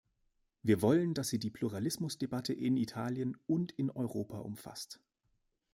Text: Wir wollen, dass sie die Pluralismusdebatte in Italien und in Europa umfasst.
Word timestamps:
Wir 0.63 0.81
wollen, 0.81 1.13
dass 1.13 1.27
sie 1.29 1.37
die 1.37 1.51
Pluralismusdebatte 1.51 2.53
in 2.53 2.75
Italien 2.75 3.37
und 3.45 3.71
in 3.73 3.91
Europa 3.91 4.39
umfasst. 4.39 4.99